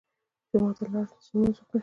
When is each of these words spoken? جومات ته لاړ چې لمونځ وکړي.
جومات 0.51 0.75
ته 0.79 0.85
لاړ 0.93 1.07
چې 1.23 1.27
لمونځ 1.33 1.55
وکړي. 1.59 1.79